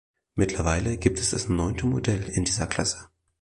Mittlerweile 0.33 0.97
gibt 0.97 1.19
es 1.19 1.29
das 1.29 1.47
neunte 1.47 1.85
Modell 1.85 2.23
in 2.29 2.43
dieser 2.43 2.65
Klasse. 2.65 3.11